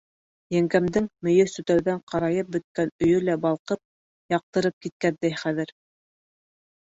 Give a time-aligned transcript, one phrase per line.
[0.53, 3.81] Еңгәмдең мейес төтәүҙән ҡарайып бөткән өйө лә балҡып,
[4.37, 5.75] яҡтырып киткәндәй хәҙер.